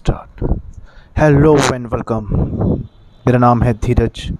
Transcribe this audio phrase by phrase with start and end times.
[0.00, 0.60] Start
[1.18, 2.26] hello and welcome
[3.26, 4.38] मेरा नाम है धीरज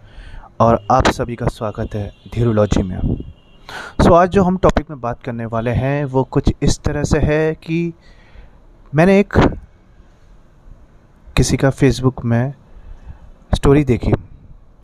[0.60, 5.00] और आप सभी का स्वागत है धीरोलॉजी में। सो so, आज जो हम टॉपिक में
[5.00, 7.94] बात करने वाले हैं वो कुछ इस तरह से है कि
[8.94, 9.34] मैंने एक
[11.36, 12.54] किसी का फेसबुक में
[13.54, 14.12] स्टोरी देखी।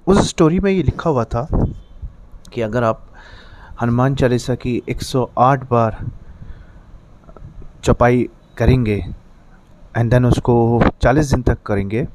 [0.06, 1.48] उस स्टोरी में ये लिखा हुआ था
[2.52, 3.06] कि अगर आप
[3.82, 6.06] हनुमान चालीसा की 108 बार
[7.84, 9.25] चौपाई करेंगे
[9.96, 10.54] एंड देन उसको
[11.02, 12.06] 40 दिन तक करेंगे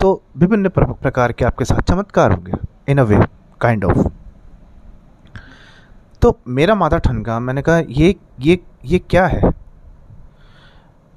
[0.00, 2.52] तो विभिन्न प्रकार के आपके साथ चमत्कार होंगे
[2.88, 3.18] इन अ वे
[3.60, 4.08] काइंड ऑफ़
[6.22, 9.50] तो मेरा माथा ठनका, मैंने कहा, ये ये ये क्या है?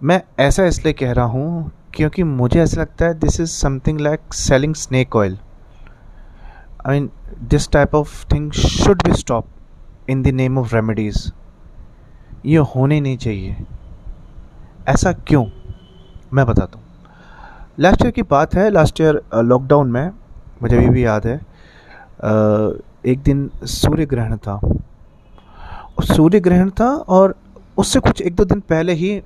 [0.01, 4.33] मैं ऐसा इसलिए कह रहा हूँ, क्योंकि मुझे ऐसा लगता है this is something like
[4.33, 5.37] selling snake oil
[6.85, 7.09] I mean
[7.49, 9.47] this type of thing should be stop
[10.09, 11.29] in the name of remedies
[12.45, 13.55] ये होने नहीं चाहिए।
[14.89, 15.45] ऐसा क्यों?
[16.33, 16.85] मैं बताता हूँ।
[17.79, 20.11] लास्ट ईयर की बात है लास्ट ईयर लॉकडाउन में,
[20.61, 21.35] मुझे अभी भी याद है
[23.05, 24.59] एक दिन सूर्य ग्रहण था।
[26.05, 27.35] सूर्य ग्रहण था और
[27.77, 29.21] उससे कुछ एक दो दिन पहले ही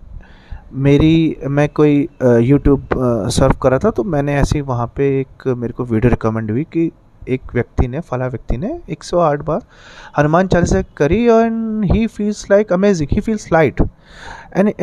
[0.73, 2.87] मेरी, मैं कोई यूट्यूब
[3.31, 6.51] सर्व कर रहा था तो मैंने ऐसे ही वहाँ पे एक मेरे को वीडियो रिकमेंड
[6.51, 6.91] हुई कि
[7.29, 9.61] एक व्यक्ति ने, फला व्यक्ति ने 108 बार
[10.17, 14.73] हनुमान चालीसा करी and he feels like amazing he feels light and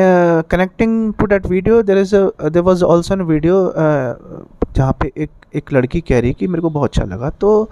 [0.50, 5.72] connecting to that video there is there was also an video जहाँ पे एक एक
[5.72, 7.70] लड़की कह रही कि मेरे को बहुत अच्छा लगा। तो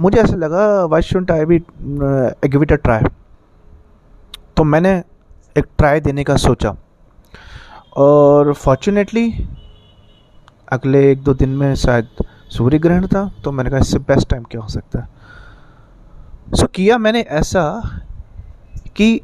[0.00, 3.08] मुझे ऐसा लगा why shouldn't I be give it a try
[4.56, 4.92] तो मैंने
[5.56, 6.76] एक ट्राई देने का सोचा।
[7.96, 9.32] और फॉर्चुनेटली
[10.72, 12.08] अगले एक दो दिन में शायद
[12.50, 15.08] सूर्य ग्रहण था तो मैंने कहा इससे बेस्ट टाइम क्या हो सकता है?
[16.54, 17.62] सो किया मैंने ऐसा
[18.96, 19.20] कि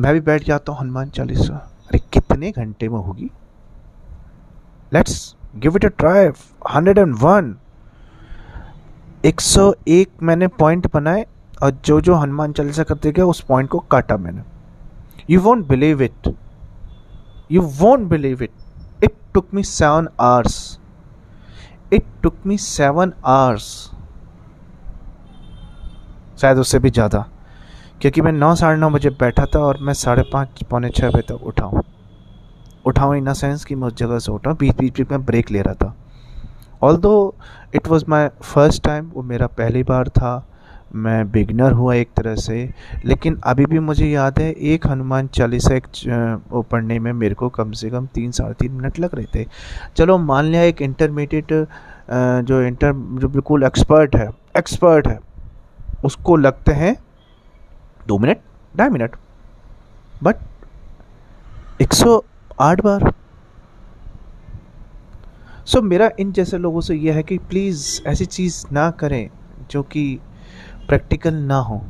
[0.00, 3.30] मैं भी बैठ जाता हूँ, हनुमान चालीसा। अरे, कितने घंटे में होगी?
[4.92, 6.28] Let's give it a try
[6.74, 7.54] hundred and one
[9.24, 11.26] एक सौ एक मैंने पॉइंट बनाए,
[11.62, 14.42] और जो जो हनुमान चालीसा करते गए, उस पॉइंट को काटा मैंने।
[15.30, 16.34] You won't believe it
[17.52, 18.50] you won't believe it
[19.04, 20.77] it took me seven hours
[21.92, 23.68] it took me seven hours
[26.40, 27.26] शायद उससे भी ज़्यादा।
[28.00, 31.22] क्योंकि मैं नौ, साढ़े नौ बजे बैठा था और मैं साढ़े पाँच, पौने छः बजे
[31.28, 31.82] तक उठा हूँ।
[32.86, 35.50] उठा हूँ इन सेंस कि मैं उस जगह से उठाऊँ बीच बीच बीच में ब्रेक
[35.50, 35.94] ले रहा था।
[36.96, 37.34] Although
[37.74, 40.36] it was my first time वो मेरा पहली बार था।
[40.94, 42.54] मैं बिगनर हुआ एक तरह से
[43.04, 45.86] लेकिन अभी भी मुझे याद है एक हनुमान चालीसा एक
[46.50, 49.46] वो पढ़ने में मेरे को कम से कम तीन साढ़े तीन मिनट लग रहे थे।
[49.96, 51.52] चलो मान लिया एक इंटरमीडिएट
[52.48, 54.28] जो इंटर जो बिल्कुल एक्सपर्ट है
[54.58, 55.18] एक्सपर्ट है
[56.04, 56.94] उसको लगते हैं
[58.06, 58.40] दो मिनट
[58.74, 59.16] ढाई मिनट
[60.22, 60.36] बट
[61.82, 62.22] एक सौ
[62.60, 63.12] आठ बार।
[65.64, 69.28] सो so, मेरा इन जैसे लोगों से यह है कि प्लीज़ ऐसी चीज़ ना करें
[69.70, 70.18] जो कि
[70.88, 71.80] प्रैक्टिकल ना हो।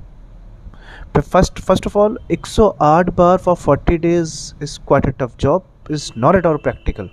[1.18, 6.10] First first of all 108 bar for 40 days is quite a tough job is
[6.18, 7.10] not at all practical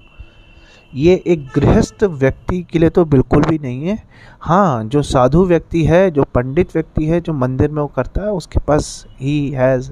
[0.93, 3.97] ये एक गृहस्थ व्यक्ति के लिए तो बिल्कुल भी नहीं है।
[4.41, 8.31] हाँ जो साधु व्यक्ति है, जो पंडित व्यक्ति है, जो मंदिर में वो करता है,
[8.31, 9.91] उसके पास he has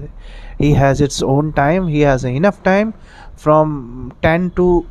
[0.60, 2.92] he has its own time he has enough time
[3.38, 4.84] from ten to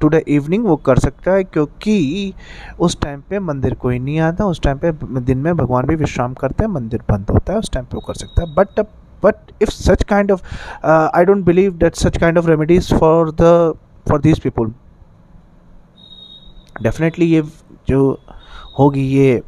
[0.00, 2.32] two the evening वो कर सकता है, क्योंकि
[2.80, 6.34] उस टाइम पे मंदिर कोई नहीं आता, उस टाइम पे दिन में भगवान भी विश्राम
[6.34, 8.86] करते हैं, मंदिर बंद होता है, उस टाइम पे वो कर सकता है। But
[9.22, 10.42] but if such kind of
[10.86, 13.74] I don't believe that such kind of remedies for the
[14.06, 14.72] for these people
[16.82, 17.42] definitely ये
[17.88, 18.18] जो
[18.78, 19.42] होगी ये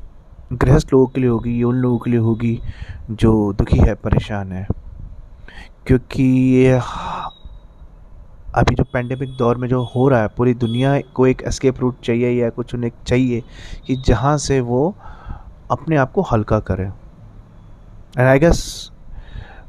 [0.52, 2.58] गृहस्थ लोगों के लिए होगी ये उन लोगों के लिए होगी,
[3.10, 4.66] जो दुखी है, परेशान है।
[5.86, 6.24] क्योंकि
[6.54, 6.80] ये
[8.54, 12.00] अभी जो पेंडेमिक दौर में जो हो रहा है, पूरी दुनिया को एक एस्केप रूट
[12.04, 13.42] चाहिए या कुछ उन्हें चाहिए
[13.86, 14.94] कि जहाँ से वो
[15.70, 18.90] अपने आप को हल्का करें। And I guess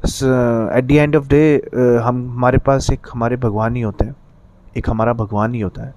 [0.04, 4.14] at the end of day हम, हमारे पास एक हमारे भगवान ही होते हैं।
[4.78, 5.94] एक हमारा भगवान ही होता है।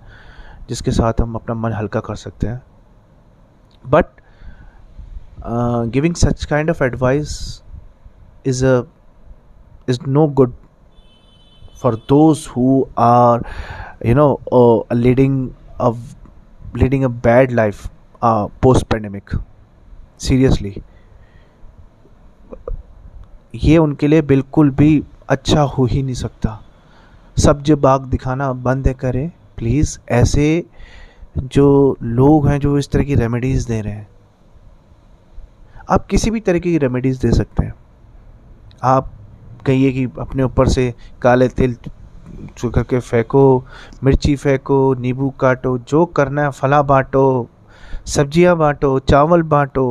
[0.69, 2.61] जिसके साथ हम अपना मन हल्का कर सकते हैं।
[3.85, 4.05] But
[5.93, 7.61] giving such kind of advice
[8.45, 8.81] is a
[9.89, 10.53] is no good
[11.85, 13.41] are
[14.07, 15.33] you know uh, leading
[15.79, 15.89] a
[16.81, 17.81] leading a bad life
[18.21, 19.33] uh, post pandemic
[20.27, 20.71] seriously.
[23.55, 26.59] ये उनके लिए बिल्कुल भी अच्छा हो ही नहीं सकता।
[27.37, 29.31] सब जो बाग दिखाना बंद करें
[29.63, 30.65] प्लीज़ ऐसे
[31.37, 34.07] जो लोग हैं जो इस तरह की रेमेडीज़ दे रहे हैं,
[35.89, 37.73] आप किसी भी तरह की रेमेडीज़ दे सकते हैं।
[38.83, 39.11] आप
[39.65, 41.75] कहिए कि अपने ऊपर से काले तिल
[42.57, 43.43] जो करके फेंको,
[44.03, 47.47] मिर्ची फेंको, नींबू काटो, जो करना है, फला बांटो,
[48.07, 49.85] सब्ज़ियाँ बांटो, चावल बांटो,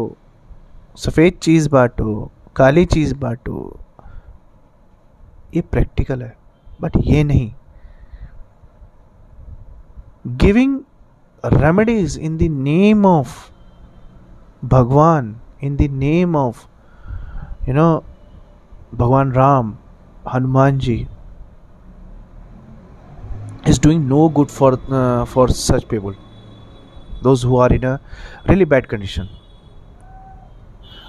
[0.98, 3.80] सफ़ेद चीज़ बांटो, काली चीज़ बांटो,
[5.54, 6.34] ये प्रैक्टिकल है
[6.80, 7.50] बट ये नहीं।
[11.46, 13.50] Remedies in the name of
[14.64, 16.66] bhagwan in the name of
[17.68, 18.04] you know
[18.94, 19.78] bhagwan Ram
[20.34, 21.08] Hanuman ji
[23.70, 26.14] is doing no good for uh, for such people.
[27.22, 27.98] Those who are in a
[28.50, 29.26] really bad condition.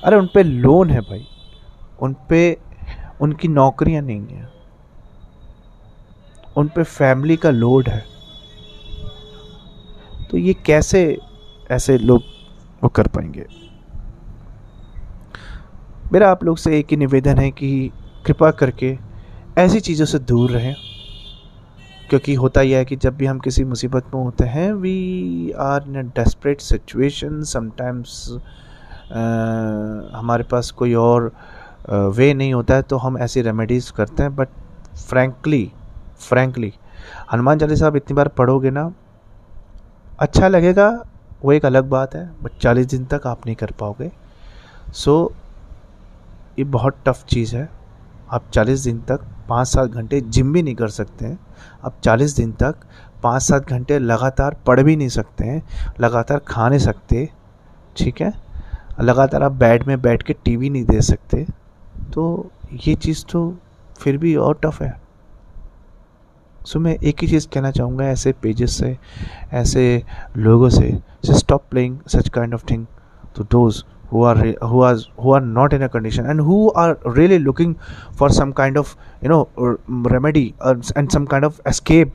[0.04, 1.28] अरे उन पे loan है भाई।
[2.02, 2.58] उन पे
[3.22, 4.50] उनकी नौकरियाँ नहीं है।
[6.58, 8.13] उन पे फैमिली का लोड है।
[10.34, 11.18] तो ये कैसे
[11.72, 12.22] ऐसे लोग
[12.84, 13.46] वो कर पाएँगे?
[16.14, 17.92] मेरा आप लोग से एक ही निवेदन है कि
[18.26, 18.98] कृपा करके
[19.58, 20.76] ऐसी चीज़ों से दूर रहें
[22.10, 25.84] क्योंकि होता यह है कि जब भी हम किसी मुसीबत में होते हैं we are
[25.88, 28.38] in a desperate situation sometimes
[30.16, 31.34] हमारे पास कोई और
[31.90, 34.48] वे uh, नहीं होता है तो हम ऐसी रेमेडीज़ करते हैं but
[34.96, 35.72] frankly
[36.20, 36.74] frankly
[37.34, 38.94] Hanuman Chalisa आप इतनी बार पढ़ोगे ना
[40.20, 40.88] अच्छा लगेगा
[41.44, 44.12] वो एक अलग बात है बट चालीस दिन तक आप नहीं कर पाओगे।
[44.94, 47.70] सो so, ये बहुत टफ चीज़ है।
[48.32, 51.40] आप चालीस दिन तक पाँच सात घंटे जिम भी नहीं कर सकते हैं।
[51.86, 52.76] आप चालीस दिन तक
[53.24, 55.62] पाँच सात घंटे लगातार पढ़ भी नहीं सकते हैं
[56.00, 57.30] लगातार खा नहीं सकते
[57.98, 58.34] ठीक है?
[59.02, 61.46] लगातार आप बेड में बैठ के टीवी नहीं दे सकते
[62.14, 63.56] तो ये चीज़ तो
[63.98, 65.03] फिर भी और टफ है।
[66.66, 68.96] सो मैं एक ही चीज़ कहना चाहूँगा ऐसे पेजेस से
[69.62, 70.04] ऐसे
[70.38, 72.86] लोगों से stop playing such kind of thing
[73.36, 73.84] to those
[74.14, 74.40] who are
[74.72, 77.72] who are who are not in a condition and who are really looking
[78.20, 79.40] for some kind of you know
[80.16, 82.12] remedy uh, and some kind of escape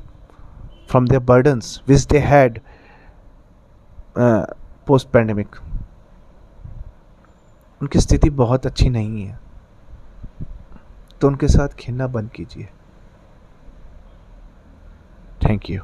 [0.87, 2.61] from their burdens which they had
[4.17, 4.45] uh,
[4.87, 5.61] post pandemic
[7.81, 9.39] उनकी स्थिति बहुत अच्छी नहीं है
[11.21, 12.69] तो उनके साथ खेलना बंद कीजिए
[15.45, 15.81] थैंक यू